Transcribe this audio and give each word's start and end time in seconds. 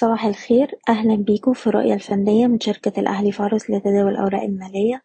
صباح 0.00 0.24
الخير. 0.24 0.78
أهلا 0.88 1.16
بيكم 1.16 1.52
في 1.52 1.66
الرؤية 1.66 1.94
الفنية 1.94 2.46
من 2.46 2.60
شركة 2.60 3.00
الأهلي 3.00 3.32
فارس 3.32 3.70
لتداول 3.70 4.12
الأوراق 4.12 4.42
المالية 4.42 5.02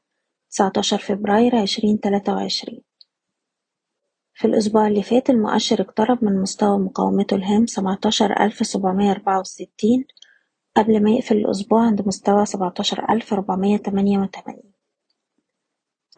19 0.51 0.97
فبراير 0.97 1.61
2023 1.61 2.81
في 4.33 4.45
الأسبوع 4.45 4.87
اللي 4.87 5.03
فات 5.03 5.29
المؤشر 5.29 5.81
اقترب 5.81 6.25
من 6.25 6.41
مستوى 6.41 6.79
مقاومته 6.79 7.35
الهام 7.35 7.65
17764 7.65 10.05
قبل 10.75 11.03
ما 11.03 11.11
يقفل 11.11 11.37
الأسبوع 11.37 11.85
عند 11.85 12.07
مستوى 12.07 12.45
17488 12.45 14.61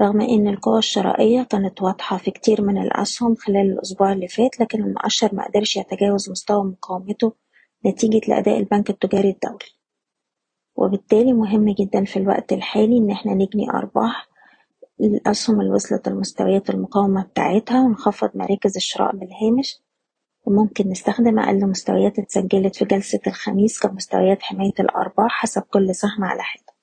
رغم 0.01 0.21
إن 0.21 0.47
القوة 0.47 0.77
الشرائية 0.77 1.43
كانت 1.43 1.81
واضحة 1.81 2.17
في 2.17 2.31
كتير 2.31 2.61
من 2.61 2.77
الأسهم 2.77 3.35
خلال 3.35 3.71
الأسبوع 3.71 4.13
اللي 4.13 4.27
فات 4.27 4.59
لكن 4.59 4.83
المؤشر 4.83 5.35
مقدرش 5.35 5.77
يتجاوز 5.77 6.29
مستوى 6.29 6.63
مقاومته 6.63 7.46
نتيجة 7.85 8.21
لأداء 8.27 8.59
البنك 8.59 8.89
التجاري 8.89 9.29
الدولي. 9.29 9.71
وبالتالي 10.75 11.33
مهم 11.33 11.69
جدا 11.69 12.03
في 12.05 12.17
الوقت 12.19 12.53
الحالي 12.53 12.97
إن 12.97 13.11
إحنا 13.11 13.33
نجني 13.33 13.69
أرباح 13.69 14.27
للأسهم 14.99 15.61
اللي 15.61 15.71
وصلت 15.71 16.09
لمستويات 16.09 16.69
المقاومة 16.69 17.23
بتاعتها 17.23 17.81
ونخفض 17.81 18.29
مراكز 18.35 18.75
الشراء 18.75 19.15
بالهامش 19.15 19.79
وممكن 20.45 20.89
نستخدم 20.89 21.39
أقل 21.39 21.69
مستويات 21.69 22.19
اتسجلت 22.19 22.75
في 22.75 22.85
جلسة 22.85 23.19
الخميس 23.27 23.79
كمستويات 23.79 24.43
حماية 24.43 24.73
الأرباح 24.79 25.31
حسب 25.31 25.61
كل 25.61 25.95
سهم 25.95 26.23
على 26.23 26.43
حدة. 26.43 26.73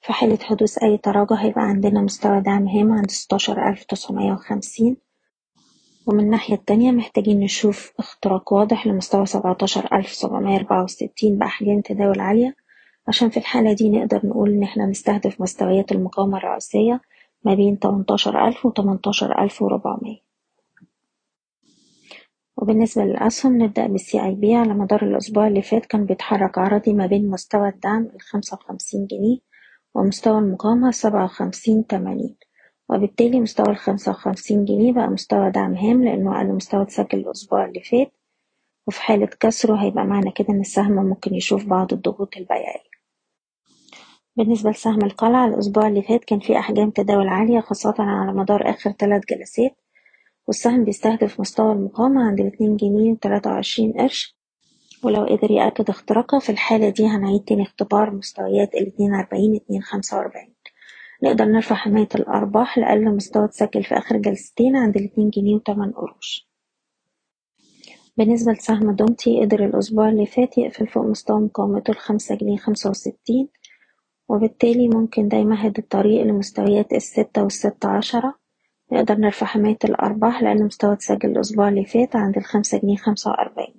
في 0.00 0.12
حالة 0.12 0.38
حدوث 0.42 0.78
أي 0.82 0.98
تراجع 0.98 1.36
هيبقى 1.36 1.62
عندنا 1.62 2.00
مستوى 2.00 2.40
دعم 2.40 2.68
هام 2.68 2.92
عند 2.92 3.10
ستاشر 3.10 3.68
ألف 3.68 3.84
تسعمية 3.84 4.32
وخمسين. 4.32 4.96
ومن 6.06 6.20
الناحية 6.20 6.54
التانية 6.54 6.90
محتاجين 6.92 7.40
نشوف 7.40 7.92
اختراق 7.98 8.52
واضح 8.52 8.86
لمستوى 8.86 9.26
سبعتاشر 9.26 9.88
ألف 9.92 10.08
سبعمية 10.12 10.56
أربعة 10.56 10.84
وستين 10.84 11.38
بأحجام 11.38 11.80
تداول 11.80 12.20
عالية. 12.20 12.56
عشان 13.08 13.28
في 13.30 13.36
الحالة 13.36 13.72
دي 13.72 13.90
نقدر 13.90 14.20
نقول 14.26 14.50
إن 14.50 14.62
إحنا 14.62 14.86
نستهدف 14.86 15.40
مستويات 15.40 15.92
المقاومة 15.92 16.38
الرئيسية 16.38 17.00
ما 17.44 17.54
بين 17.54 17.78
تمنتاشر 17.78 18.48
ألف 18.48 18.66
وتمنتاشر 18.66 19.42
ألف 19.42 19.62
وربعمية 19.62 20.24
وبالنسبة 22.56 23.04
للأسهم 23.04 23.62
نبدأ 23.62 23.86
بالسي 23.86 24.24
أي 24.24 24.34
بي. 24.34 24.54
على 24.54 24.74
مدار 24.74 25.02
الأسبوع 25.02 25.46
اللي 25.46 25.62
فات 25.62 25.86
كان 25.86 26.06
بيتحرك 26.06 26.58
عرضي 26.58 26.92
ما 26.92 27.06
بين 27.06 27.30
مستوى 27.30 27.68
الدعم 27.68 28.08
الخمسة 28.14 28.56
وخمسين 28.56 29.06
جنيه 29.06 29.38
ومستوى 29.94 30.38
المقاومة 30.38 30.90
سبعة 30.90 31.24
وخمسين 31.24 31.86
تمانين. 31.86 32.36
وبالتالي 32.90 33.40
مستوى 33.40 33.68
الخمسة 33.68 34.10
وخمسين 34.12 34.64
جنيه 34.64 34.92
بقى 34.92 35.08
مستوى 35.08 35.50
دعم 35.50 35.74
هام 35.74 36.04
لأنه 36.04 36.36
أقل 36.36 36.46
مستوى 36.52 36.82
اتسجل 36.82 37.18
الأسبوع 37.18 37.64
اللي 37.64 37.80
فات. 37.80 38.12
وفي 38.86 39.02
حالة 39.02 39.26
كسره 39.40 39.76
هيبقى 39.76 40.04
معنى 40.04 40.30
كده 40.30 40.48
إن 40.50 40.60
السهم 40.60 40.92
ممكن 40.92 41.34
يشوف 41.34 41.64
بعض 41.66 41.92
الضغوط 41.92 42.36
البيعية. 42.36 42.94
بالنسبة 44.36 44.70
لسهم 44.70 45.04
القلعة 45.04 45.46
الأسبوع 45.46 45.86
اللي 45.88 46.02
فات 46.02 46.24
كان 46.24 46.38
فيه 46.40 46.58
أحجام 46.58 46.90
تداول 46.90 47.28
عالية 47.28 47.60
خاصة 47.60 47.94
على 47.98 48.32
مدار 48.32 48.70
آخر 48.70 48.90
تلات 48.90 49.22
جلسات. 49.30 49.76
والسهم 50.46 50.84
بيستهدف 50.84 51.40
مستوى 51.40 51.72
المقاومة 51.72 52.22
عند 52.28 52.40
الاتنين 52.40 52.76
جنيه 52.76 53.12
وتلاتة 53.12 53.50
وعشرين 53.50 53.92
قرش. 53.92 54.36
ولو 55.04 55.24
قدر 55.24 55.50
يأكد 55.50 55.90
اختراقها 55.90 56.40
في 56.40 56.52
الحالة 56.52 56.88
دي 56.88 57.06
هنعيد 57.06 57.40
تاني 57.44 57.62
اختبار 57.62 58.10
مستويات 58.10 58.74
الاتنين 58.74 59.14
أربعين 59.14 59.54
اتنين 59.54 59.82
خمسة 59.82 60.16
وأربعين. 60.16 60.53
نقدر 61.24 61.44
نرفع 61.44 61.74
حماية 61.74 62.08
الأرباح 62.14 62.78
لأقل 62.78 63.16
مستوى 63.16 63.44
اتسجل 63.44 63.84
في 63.84 63.94
آخر 63.98 64.16
جلستين 64.16 64.76
عند 64.76 64.96
الاتنين 64.96 65.30
جنيه 65.30 65.54
وتمن 65.54 65.92
قروش. 65.92 66.48
بالنسبة 68.16 68.52
لسهم 68.52 68.90
دومتي 68.90 69.40
قدر 69.40 69.64
الأسبوع 69.64 70.08
اللي 70.08 70.26
فات 70.26 70.58
يقفل 70.58 70.86
فوق 70.86 71.04
مستوى 71.04 71.40
مقاومته 71.40 71.90
الخمسة 71.90 72.34
جنيه 72.34 72.56
خمسة 72.56 72.90
وستين 72.90 73.48
وبالتالي 74.28 74.88
ممكن 74.88 75.28
ده 75.28 75.36
يمهد 75.38 75.78
الطريق 75.78 76.22
لمستويات 76.22 76.92
الستة 76.92 77.42
والستة 77.42 77.88
عشرة. 77.88 78.34
نقدر 78.92 79.14
نرفع 79.14 79.46
حماية 79.46 79.78
الأرباح 79.84 80.42
لأقل 80.42 80.64
مستوى 80.64 80.92
اتسجل 80.92 81.30
الأسبوع 81.30 81.68
اللي 81.68 81.84
فات 81.84 82.16
عند 82.16 82.36
الخمسة 82.36 82.78
جنيه 82.78 82.96
خمسة 82.96 83.30
وأربعين. 83.30 83.73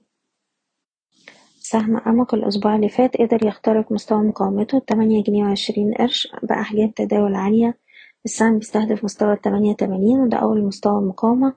سهم 1.70 1.98
أمك 1.98 2.34
الأسبوع 2.34 2.76
اللي 2.76 2.90
فات 2.90 3.18
قدر 3.18 3.46
يخترق 3.46 3.92
مستوى 3.92 4.24
مقاومته 4.24 4.80
تمانية 4.80 5.24
جنيه 5.24 5.44
وعشرين 5.44 5.94
قرش 5.94 6.28
بأحجام 6.44 6.90
تداول 6.90 7.36
عالية. 7.36 7.78
السهم 8.26 8.60
بيستهدف 8.60 9.04
مستوى 9.04 9.36
تمانية 9.36 9.74
تمانين 9.74 10.20
وده 10.20 10.38
أول 10.38 10.64
مستوى 10.64 11.02
مقاومة 11.02 11.54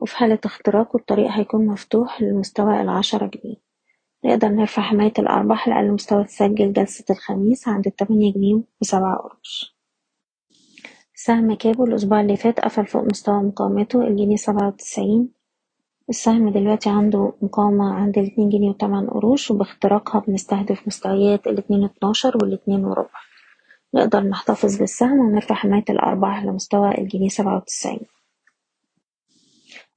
وفي 0.00 0.16
حالة 0.16 0.38
اختراقه 0.44 0.96
الطريق 0.96 1.30
هيكون 1.30 1.66
مفتوح 1.66 2.22
لمستوى 2.22 2.80
العشرة 2.80 3.26
جنيه. 3.26 3.56
نقدر 4.24 4.48
نرفع 4.48 4.82
حماية 4.82 5.12
الأرباح 5.18 5.68
لأقل 5.68 5.92
مستوى 5.92 6.22
اتسجل 6.22 6.72
جلسة 6.72 7.04
الخميس 7.10 7.68
عند 7.68 7.86
التمانية 7.86 8.32
جنيه 8.32 8.60
وسبعة 8.80 9.16
قروش 9.16 9.76
سهم 11.14 11.54
كابو 11.54 11.84
الأسبوع 11.84 12.20
اللي 12.20 12.36
فات 12.36 12.60
قفل 12.60 12.86
فوق 12.86 13.02
مستوى 13.04 13.42
مقاومته 13.42 14.06
الجنيه 14.06 14.36
سبعة 14.36 14.68
وتسعين 14.68 15.28
السهم 16.08 16.48
دلوقتي 16.48 16.90
عنده 16.90 17.32
مقاومة 17.42 17.94
عند 17.94 18.18
الاتنين 18.18 18.48
جنيه 18.48 18.68
وتمن 18.68 19.10
قروش 19.10 19.50
وباختراقها 19.50 20.20
بنستهدف 20.20 20.86
مستويات 20.86 21.46
الاتنين 21.46 21.84
اتناشر 21.84 22.36
والاتنين 22.36 22.84
وربع. 22.84 23.20
نقدر 23.94 24.20
نحتفظ 24.20 24.76
بالسهم 24.78 25.18
ونرفع 25.18 25.54
حماية 25.54 25.84
الأرباح 25.90 26.44
لمستوى 26.44 26.98
الجنيه 26.98 27.28
سبعة 27.28 27.56
وتسعين. 27.56 28.00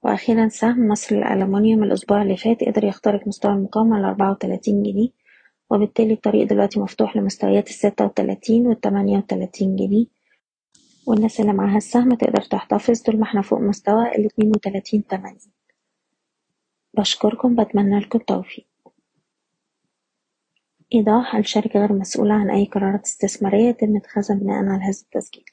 وأخيرا 0.04 0.48
سهم 0.48 0.88
مصر 0.88 1.16
للألمنيوم 1.16 1.84
الأسبوع 1.84 2.22
اللي 2.22 2.38
فات 2.38 2.64
قدر 2.64 2.84
يخترق 2.84 3.28
مستوى 3.28 3.54
المقاومة 3.54 4.00
الأربعة 4.00 4.32
وتلاتين 4.32 4.84
جنيه 4.84 5.10
وبالتالي 5.70 6.14
الطريق 6.14 6.48
دلوقتي 6.48 6.80
مفتوح 6.80 7.18
لمستويات 7.18 7.68
الستة 7.70 8.06
وتلاتين 8.06 8.68
والتمانية 8.68 9.18
وتلاتين 9.18 9.76
جنيه. 9.76 10.06
والناس 11.08 11.40
اللي 11.40 11.54
معاها 11.54 11.78
السهم 11.78 12.14
تقدر 12.14 12.42
تحتفظ 12.42 13.02
طول 13.02 13.18
ما 13.18 13.24
إحنا 13.24 13.42
فوق 13.42 13.60
مستوى 13.60 14.16
الاتنين 14.16 14.50
وتلاتين 14.50 15.08
تمانين. 15.08 15.55
بشكركم 16.98 17.56
بتمنى 17.56 18.00
لكم 18.00 18.20
التوفيق 18.20 18.68
إيضاح 20.94 21.36
الشركة 21.36 21.80
غير 21.80 21.94
مسؤولة 21.94 22.34
عن 22.34 22.50
أي 22.50 22.66
قرارات 22.66 23.06
استثمارية 23.06 23.70
يتم 23.70 23.96
اتخاذها 23.96 24.36
بناء 24.36 24.58
على 24.66 24.84
هذا 24.84 24.90
التسجيل. 24.90 25.46